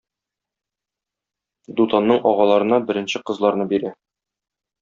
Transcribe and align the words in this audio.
Дутанның 1.81 2.23
агаларына 2.31 2.83
беренче 2.91 3.25
кызларны 3.31 3.73
бирә. 3.75 3.97